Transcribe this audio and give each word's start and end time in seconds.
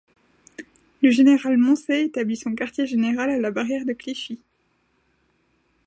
Le 1.03 1.11
général 1.11 1.59
Moncey 1.59 2.05
établit 2.07 2.35
son 2.35 2.55
quartier 2.55 2.87
général 2.87 3.29
à 3.29 3.37
la 3.37 3.51
barrière 3.51 3.85
de 3.85 3.93
Clichy. 3.93 4.41